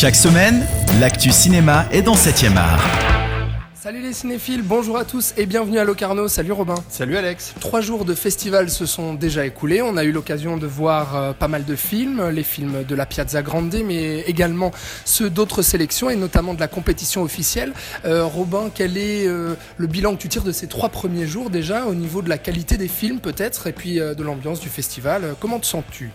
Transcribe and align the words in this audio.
Chaque 0.00 0.14
semaine, 0.14 0.64
l'actu 1.00 1.32
cinéma 1.32 1.86
est 1.90 2.02
dans 2.02 2.14
7e 2.14 2.56
art. 2.56 3.07
Salut 3.88 4.02
les 4.02 4.12
cinéphiles, 4.12 4.60
bonjour 4.60 4.98
à 4.98 5.06
tous 5.06 5.32
et 5.38 5.46
bienvenue 5.46 5.78
à 5.78 5.84
Locarno. 5.84 6.28
Salut 6.28 6.52
Robin. 6.52 6.74
Salut 6.90 7.16
Alex. 7.16 7.54
Trois 7.58 7.80
jours 7.80 8.04
de 8.04 8.14
festival 8.14 8.68
se 8.68 8.84
sont 8.84 9.14
déjà 9.14 9.46
écoulés. 9.46 9.80
On 9.80 9.96
a 9.96 10.04
eu 10.04 10.12
l'occasion 10.12 10.58
de 10.58 10.66
voir 10.66 11.16
euh, 11.16 11.32
pas 11.32 11.48
mal 11.48 11.64
de 11.64 11.74
films, 11.74 12.28
les 12.28 12.42
films 12.42 12.84
de 12.84 12.94
la 12.94 13.06
Piazza 13.06 13.40
Grande, 13.40 13.74
mais 13.86 14.20
également 14.26 14.72
ceux 15.06 15.30
d'autres 15.30 15.62
sélections 15.62 16.10
et 16.10 16.16
notamment 16.16 16.52
de 16.52 16.60
la 16.60 16.68
compétition 16.68 17.22
officielle. 17.22 17.72
Euh, 18.04 18.26
Robin, 18.26 18.70
quel 18.74 18.98
est 18.98 19.26
euh, 19.26 19.54
le 19.78 19.86
bilan 19.86 20.16
que 20.16 20.20
tu 20.20 20.28
tires 20.28 20.44
de 20.44 20.52
ces 20.52 20.66
trois 20.66 20.90
premiers 20.90 21.26
jours 21.26 21.48
déjà 21.48 21.86
au 21.86 21.94
niveau 21.94 22.20
de 22.20 22.28
la 22.28 22.36
qualité 22.36 22.76
des 22.76 22.88
films 22.88 23.20
peut-être 23.20 23.68
et 23.68 23.72
puis 23.72 23.94
de 23.94 24.22
l'ambiance 24.22 24.60
du 24.60 24.68
festival? 24.68 25.34
Comment 25.40 25.60
te 25.60 25.66
sens-tu? 25.66 26.10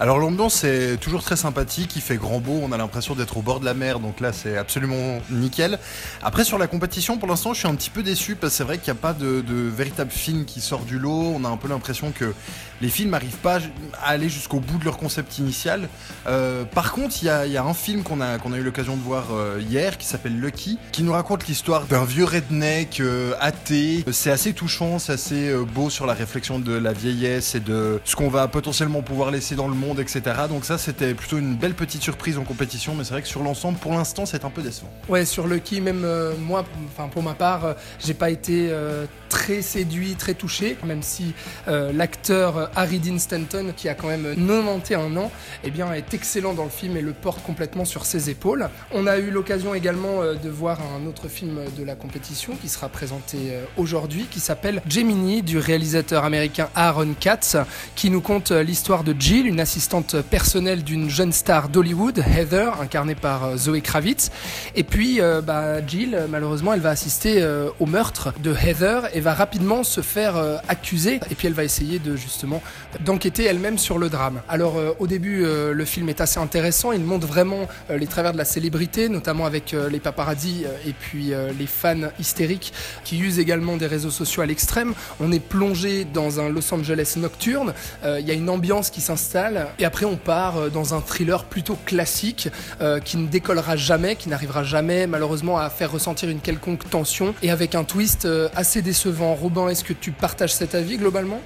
Alors 0.00 0.18
l'ambiance 0.18 0.64
est 0.64 0.96
toujours 1.00 1.22
très 1.22 1.36
sympathique, 1.36 1.94
il 1.94 2.02
fait 2.02 2.16
grand 2.16 2.40
beau, 2.40 2.58
on 2.60 2.72
a 2.72 2.76
l'impression 2.76 3.14
d'être 3.14 3.36
au 3.36 3.42
bord 3.42 3.60
de 3.60 3.64
la 3.64 3.74
mer, 3.74 4.00
donc 4.00 4.18
là 4.18 4.32
c'est 4.32 4.56
absolument 4.56 5.20
nickel. 5.30 5.78
Après 6.20 6.42
sur 6.42 6.58
la 6.58 6.66
compétition, 6.66 7.13
pour 7.16 7.28
l'instant 7.28 7.52
je 7.52 7.60
suis 7.60 7.68
un 7.68 7.74
petit 7.74 7.90
peu 7.90 8.02
déçu 8.02 8.36
parce 8.36 8.52
que 8.52 8.56
c'est 8.56 8.64
vrai 8.64 8.78
qu'il 8.78 8.92
n'y 8.92 8.98
a 8.98 9.00
pas 9.00 9.12
de, 9.12 9.42
véritable 9.48 10.10
film 10.10 10.44
qui 10.44 10.60
sort 10.60 10.84
du 10.84 10.98
lot, 10.98 11.32
on 11.36 11.44
a 11.44 11.48
un 11.48 11.56
peu 11.56 11.68
l'impression 11.68 12.12
que 12.12 12.32
les 12.80 12.88
films 12.88 13.10
n'arrivent 13.10 13.36
pas 13.36 13.58
à 14.02 14.10
aller 14.10 14.28
jusqu'au 14.28 14.60
bout 14.60 14.78
de 14.78 14.84
leur 14.84 14.96
concept 14.96 15.38
initial. 15.38 15.88
Euh, 16.26 16.64
par 16.64 16.92
contre, 16.92 17.16
il 17.22 17.26
y, 17.26 17.28
a, 17.30 17.64
un 17.64 17.74
film 17.74 18.02
qu'on 18.02 18.20
a, 18.20 18.36
eu 18.36 18.62
l'occasion 18.62 18.96
de 18.96 19.02
voir 19.02 19.28
euh, 19.32 19.60
hier 19.60 19.96
qui 19.96 20.06
s'appelle 20.06 20.38
Lucky, 20.38 20.78
qui 20.92 21.02
nous 21.02 21.12
raconte 21.12 21.46
l'histoire 21.46 21.86
d'un 21.86 22.04
vieux 22.04 22.24
redneck 22.24 23.00
euh, 23.00 23.34
athée. 23.40 24.04
C'est 24.12 24.30
assez 24.30 24.52
touchant, 24.52 24.98
c'est 24.98 25.12
assez 25.12 25.54
beau 25.74 25.88
sur 25.88 26.06
la 26.06 26.14
réflexion 26.14 26.58
de 26.58 26.74
la 26.74 26.92
vieillesse 26.92 27.54
et 27.54 27.60
de 27.60 28.00
ce 28.04 28.16
qu'on 28.16 28.28
va 28.28 28.48
potentiellement 28.48 29.02
pouvoir 29.02 29.30
laisser 29.30 29.54
dans 29.54 29.68
le 29.68 29.74
monde 29.74 30.00
etc. 30.00 30.22
Donc 30.48 30.64
ça, 30.64 30.78
c'était 30.78 31.14
plutôt 31.14 31.38
une 31.38 31.54
belle 31.54 31.74
petite 31.74 32.02
surprise 32.02 32.38
en 32.38 32.44
compétition, 32.44 32.94
mais 32.94 33.04
c'est 33.04 33.12
vrai 33.12 33.22
que 33.22 33.28
sur 33.28 33.42
l'ensemble, 33.42 33.78
pour 33.78 33.92
l'instant, 33.92 34.26
c'est 34.26 34.44
un 34.44 34.50
peu 34.50 34.62
décevant. 34.62 34.90
Ouais, 35.08 35.24
sur 35.24 35.46
Lucky, 35.46 35.80
même 35.80 36.06
moi, 36.40 36.64
enfin 36.96 37.08
pour 37.08 37.22
ma 37.22 37.34
part, 37.34 37.64
euh, 37.64 37.72
j'ai 38.04 38.14
pas 38.14 38.30
été 38.30 38.68
euh, 38.70 39.06
très 39.28 39.62
séduit, 39.62 40.14
très 40.14 40.34
touché, 40.34 40.76
même 40.84 41.02
si 41.02 41.34
l'acteur 41.66 42.70
Harry 42.76 43.00
Dean 43.00 43.18
Stanton, 43.18 43.72
qui 43.76 43.88
a 43.88 43.94
quand 43.94 44.06
même 44.06 44.34
91 44.36 45.18
ans, 45.18 45.32
eh 45.64 45.70
bien, 45.70 45.92
est 45.92 46.14
excellent 46.14 46.54
dans 46.54 46.62
le 46.62 46.70
film 46.70 46.96
et 46.96 47.00
le 47.00 47.12
porte 47.12 47.42
complètement 47.42 47.84
sur 47.84 48.06
ses 48.06 48.30
épaules. 48.30 48.68
On 48.92 49.08
a 49.08 49.18
eu 49.18 49.30
l'occasion 49.30 49.74
également 49.74 50.20
de 50.22 50.48
voir 50.48 50.78
un 50.96 51.06
autre 51.08 51.26
film 51.26 51.58
de 51.76 51.84
la 51.84 51.96
compétition 51.96 52.54
qui 52.54 52.68
sera 52.68 52.88
présenté 52.88 53.58
aujourd'hui, 53.76 54.26
qui 54.30 54.38
s'appelle 54.38 54.82
Gemini, 54.88 55.42
du 55.42 55.58
réalisateur 55.58 56.24
américain 56.24 56.68
Aaron 56.76 57.14
Katz, 57.18 57.56
qui 57.96 58.10
nous 58.10 58.20
conte 58.20 58.52
l'histoire 58.52 59.02
de 59.02 59.16
Jill, 59.18 59.48
une 59.48 59.60
assistante 59.60 60.20
personnelle 60.22 60.84
d'une 60.84 61.10
jeune 61.10 61.32
star 61.32 61.68
d'Hollywood, 61.68 62.18
Heather, 62.18 62.80
incarnée 62.80 63.14
par 63.14 63.44
euh, 63.44 63.56
Zoé 63.56 63.80
Kravitz. 63.80 64.30
Et 64.74 64.84
puis, 64.84 65.20
euh, 65.20 65.40
bah, 65.40 65.84
Jill, 65.86 66.26
malheureusement, 66.28 66.72
elle 66.72 66.80
va 66.84 66.90
assister 66.90 67.42
euh, 67.42 67.68
au 67.80 67.86
meurtre 67.86 68.32
de 68.42 68.54
Heather 68.54 69.08
et 69.14 69.20
va 69.20 69.34
rapidement 69.34 69.82
se 69.82 70.00
faire 70.00 70.36
accuser. 70.68 71.20
Et 71.30 71.34
puis, 71.34 71.48
elle 71.48 71.54
va 71.54 71.64
essayer 71.64 71.98
de 71.98 72.16
justement 72.16 72.62
d'enquêter 73.00 73.44
elle-même 73.44 73.78
sur 73.78 73.98
le 73.98 74.08
drame. 74.08 74.40
Alors, 74.48 74.76
au 74.98 75.06
début, 75.06 75.44
le 75.44 75.84
film 75.84 76.08
est 76.08 76.20
assez 76.20 76.38
intéressant. 76.38 76.92
Il 76.92 77.00
montre 77.00 77.26
vraiment 77.26 77.66
les 77.90 78.06
travers 78.06 78.32
de 78.32 78.38
la 78.38 78.44
célébrité, 78.44 79.08
notamment 79.08 79.46
avec 79.46 79.74
les 79.90 79.98
paparazzis 79.98 80.64
et 80.86 80.92
puis 80.92 81.32
les 81.58 81.66
fans 81.66 82.10
hystériques 82.18 82.72
qui 83.04 83.18
usent 83.18 83.38
également 83.38 83.76
des 83.76 83.86
réseaux 83.86 84.10
sociaux 84.10 84.42
à 84.42 84.46
l'extrême. 84.46 84.94
On 85.20 85.32
est 85.32 85.40
plongé 85.40 86.04
dans 86.04 86.40
un 86.40 86.48
Los 86.48 86.72
Angeles 86.72 87.14
nocturne. 87.16 87.72
Il 88.04 88.26
y 88.26 88.30
a 88.30 88.34
une 88.34 88.50
ambiance 88.50 88.90
qui 88.90 89.00
s'installe 89.00 89.68
et 89.78 89.84
après, 89.84 90.06
on 90.06 90.16
part 90.16 90.56
euh, 90.56 90.68
dans 90.70 90.94
un 90.94 91.00
thriller 91.00 91.44
plutôt 91.44 91.76
classique 91.84 92.48
euh, 92.80 93.00
qui 93.00 93.16
ne 93.16 93.26
décollera 93.26 93.76
jamais, 93.76 94.16
qui 94.16 94.28
n'arrivera 94.28 94.64
jamais 94.64 95.06
malheureusement 95.06 95.58
à 95.58 95.70
faire 95.70 95.92
ressentir 95.92 96.28
une 96.28 96.40
quelconque 96.40 96.73
tension 96.82 97.34
et 97.42 97.50
avec 97.50 97.74
un 97.74 97.84
twist 97.84 98.24
euh, 98.24 98.48
assez 98.56 98.82
décevant. 98.82 99.34
Robin, 99.34 99.68
est-ce 99.68 99.84
que 99.84 99.92
tu 99.92 100.10
partages 100.10 100.52
cet 100.52 100.74
avis 100.74 100.96
globalement? 100.96 101.40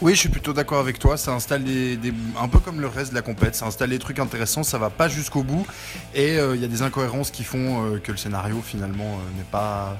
Oui, 0.00 0.14
je 0.14 0.20
suis 0.20 0.28
plutôt 0.28 0.52
d'accord 0.52 0.78
avec 0.78 1.00
toi. 1.00 1.16
Ça 1.16 1.32
installe 1.32 1.64
des, 1.64 1.98
un 2.40 2.46
peu 2.46 2.60
comme 2.60 2.80
le 2.80 2.86
reste 2.86 3.10
de 3.10 3.16
la 3.16 3.22
compète. 3.22 3.56
Ça 3.56 3.66
installe 3.66 3.90
des 3.90 3.98
trucs 3.98 4.20
intéressants. 4.20 4.62
Ça 4.62 4.78
va 4.78 4.90
pas 4.90 5.08
jusqu'au 5.08 5.42
bout. 5.42 5.66
Et 6.14 6.34
il 6.34 6.60
y 6.60 6.64
a 6.64 6.68
des 6.68 6.82
incohérences 6.82 7.32
qui 7.32 7.42
font 7.42 7.98
que 8.04 8.12
le 8.12 8.16
scénario 8.16 8.62
finalement 8.64 9.18
n'est 9.36 9.42
pas, 9.50 9.98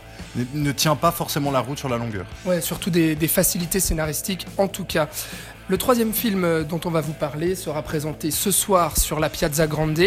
ne 0.54 0.70
tient 0.70 0.94
pas 0.94 1.10
forcément 1.10 1.50
la 1.50 1.58
route 1.58 1.78
sur 1.78 1.88
la 1.88 1.97
longueur. 1.97 2.26
Ouais, 2.44 2.60
surtout 2.60 2.91
des, 2.91 3.16
des 3.16 3.26
facilités 3.26 3.81
scénaristiques 3.81 4.47
en 4.56 4.69
tout 4.69 4.84
cas. 4.84 5.08
Le 5.70 5.76
troisième 5.76 6.14
film 6.14 6.64
dont 6.64 6.80
on 6.86 6.90
va 6.90 7.02
vous 7.02 7.12
parler 7.12 7.54
sera 7.54 7.82
présenté 7.82 8.30
ce 8.30 8.50
soir 8.50 8.96
sur 8.96 9.20
la 9.20 9.28
Piazza 9.28 9.66
Grande. 9.66 10.00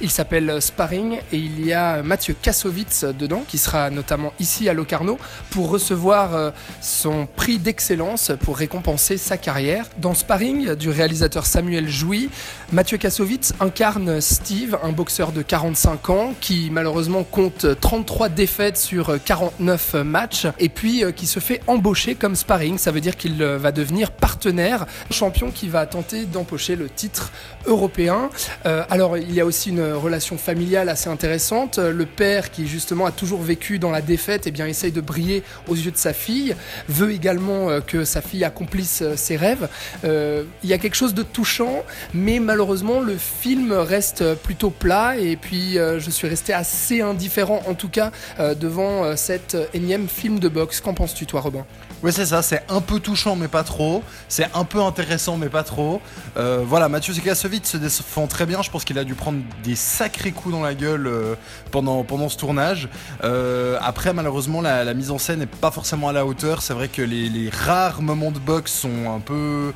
Il 0.00 0.10
s'appelle 0.10 0.60
Sparring 0.60 1.20
et 1.30 1.36
il 1.36 1.64
y 1.64 1.72
a 1.72 2.02
Mathieu 2.02 2.34
Kassovitz 2.42 3.04
dedans, 3.04 3.44
qui 3.46 3.58
sera 3.58 3.90
notamment 3.90 4.32
ici 4.40 4.68
à 4.68 4.72
Locarno 4.72 5.16
pour 5.50 5.70
recevoir 5.70 6.34
euh, 6.34 6.50
son 6.80 7.26
prix 7.26 7.58
d'excellence 7.58 8.32
pour 8.40 8.56
récompenser 8.56 9.16
sa 9.16 9.36
carrière. 9.36 9.86
Dans 9.98 10.14
Sparring 10.14 10.74
du 10.74 10.90
réalisateur 10.90 11.46
Samuel 11.46 11.88
Jouy, 11.88 12.28
Mathieu 12.72 12.98
Kassovitz 12.98 13.52
incarne 13.60 14.20
Steve, 14.20 14.76
un 14.82 14.90
boxeur 14.90 15.30
de 15.30 15.42
45 15.42 16.10
ans 16.10 16.34
qui 16.40 16.70
malheureusement 16.72 17.22
compte 17.22 17.66
33 17.80 18.30
défaites 18.30 18.78
sur 18.78 19.16
49 19.24 19.94
matchs 19.94 20.48
et 20.58 20.68
puis 20.68 21.04
euh, 21.04 21.12
qui 21.12 21.28
se 21.28 21.38
fait 21.38 21.60
embaucher 21.68 22.16
comme 22.16 22.34
Sparring. 22.34 22.78
Ça 22.78 22.90
veut 22.90 23.00
dire 23.00 23.16
qu'il 23.16 23.40
euh, 23.40 23.58
va 23.58 23.70
devenir 23.70 24.10
partenaire 24.10 24.86
champion 25.10 25.50
qui 25.50 25.68
va 25.68 25.86
tenter 25.86 26.24
d'empocher 26.24 26.76
le 26.76 26.88
titre 26.88 27.32
européen. 27.66 28.30
Euh, 28.66 28.84
alors 28.90 29.16
il 29.16 29.32
y 29.32 29.40
a 29.40 29.46
aussi 29.46 29.70
une 29.70 29.92
relation 29.92 30.38
familiale 30.38 30.88
assez 30.88 31.08
intéressante. 31.08 31.78
Le 31.78 32.06
père 32.06 32.50
qui 32.50 32.66
justement 32.66 33.06
a 33.06 33.10
toujours 33.10 33.42
vécu 33.42 33.78
dans 33.78 33.90
la 33.90 34.02
défaite, 34.02 34.46
et 34.46 34.48
eh 34.50 34.52
bien 34.52 34.66
essaye 34.66 34.92
de 34.92 35.00
briller 35.00 35.42
aux 35.68 35.74
yeux 35.74 35.90
de 35.90 35.96
sa 35.96 36.12
fille, 36.12 36.54
veut 36.88 37.12
également 37.12 37.70
euh, 37.70 37.80
que 37.80 38.04
sa 38.04 38.20
fille 38.20 38.44
accomplisse 38.44 39.02
euh, 39.02 39.16
ses 39.16 39.36
rêves. 39.36 39.68
il 40.04 40.68
y 40.68 40.72
a 40.72 40.78
quelque 40.78 40.94
chose 40.94 41.14
de 41.14 41.22
touchant, 41.22 41.84
mais 42.12 42.38
malheureusement 42.38 43.00
le 43.00 43.16
film 43.16 43.72
reste 43.72 44.34
plutôt 44.34 44.70
plat 44.70 45.16
et 45.16 45.36
puis 45.36 45.74
je 45.74 46.10
suis 46.10 46.28
resté 46.28 46.52
assez 46.52 47.00
indifférent 47.00 47.62
en 47.66 47.74
tout 47.74 47.88
cas 47.88 48.10
devant 48.38 49.16
cet 49.16 49.56
énième 49.72 50.08
film 50.08 50.38
de 50.38 50.48
boxe. 50.48 50.80
Qu'en 50.80 50.94
penses-tu 50.94 51.26
toi 51.26 51.40
Robin? 51.40 51.64
Oui 52.02 52.12
c'est 52.12 52.26
ça, 52.26 52.42
c'est 52.42 52.62
un 52.68 52.80
peu 52.80 53.00
touchant 53.00 53.36
mais 53.36 53.48
pas 53.48 53.64
trop. 53.64 54.02
C'est 54.28 54.48
un 54.54 54.64
peu 54.64 54.80
intéressant 54.94 55.36
mais 55.36 55.48
pas 55.48 55.64
trop. 55.64 56.00
Euh, 56.36 56.62
voilà, 56.64 56.88
Mathieu 56.88 57.12
Kassovitz 57.14 57.68
se 57.68 57.76
défend 57.76 58.28
très 58.28 58.46
bien. 58.46 58.62
Je 58.62 58.70
pense 58.70 58.84
qu'il 58.84 58.96
a 58.96 59.04
dû 59.04 59.14
prendre 59.14 59.40
des 59.64 59.74
sacrés 59.74 60.30
coups 60.30 60.54
dans 60.54 60.62
la 60.62 60.74
gueule 60.74 61.08
euh, 61.08 61.34
pendant, 61.72 62.28
ce 62.28 62.36
tournage. 62.36 62.88
Euh, 63.24 63.76
après, 63.82 64.12
malheureusement, 64.12 64.60
la, 64.60 64.94
mise 64.94 65.10
en 65.10 65.18
scène 65.18 65.40
n'est 65.40 65.46
pas 65.46 65.72
forcément 65.72 66.08
à 66.08 66.12
la 66.12 66.24
hauteur. 66.24 66.62
C'est 66.62 66.74
vrai 66.74 66.86
que 66.86 67.02
les 67.02 67.50
rares 67.50 68.02
moments 68.02 68.30
de 68.30 68.38
boxe 68.38 68.72
sont 68.72 69.12
un 69.12 69.18
peu 69.18 69.72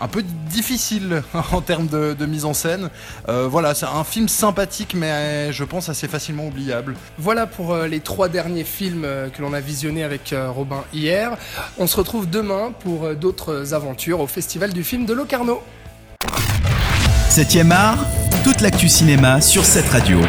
un 0.00 0.08
peu 0.08 0.22
difficile 0.50 1.22
en 1.52 1.60
termes 1.60 1.86
de, 1.86 2.26
mise 2.26 2.44
en 2.44 2.54
scène. 2.54 2.90
Euh, 3.28 3.46
voilà, 3.48 3.74
c'est 3.74 3.86
un 3.86 4.04
film 4.04 4.28
sympathique, 4.28 4.94
mais 4.94 5.52
je 5.52 5.64
pense 5.64 5.88
assez 5.88 6.08
facilement 6.08 6.46
oubliable. 6.46 6.94
Voilà 7.18 7.46
pour 7.46 7.72
euh, 7.72 7.86
les 7.86 8.00
trois 8.00 8.28
derniers 8.28 8.64
films 8.64 9.04
euh, 9.04 9.28
que 9.28 9.42
l'on 9.42 9.52
a 9.52 9.60
visionnés 9.60 10.02
avec 10.02 10.34
Robin 10.48 10.82
hier. 10.92 11.36
On 11.78 11.86
se 11.86 11.96
retrouve 11.96 12.28
demain 12.28 12.72
pour 12.80 13.14
d'autres 13.14 13.74
aventures 13.74 14.20
au 14.20 14.26
Festival 14.26 14.72
du 14.72 14.82
film 14.82 15.06
de 15.06 15.12
Locarno. 15.12 15.62
7 17.30 17.70
art, 17.70 17.98
toute 18.44 18.60
l'actu 18.60 18.88
cinéma 18.88 19.40
sur 19.40 19.64
cette 19.64 19.88
radio. 19.88 20.20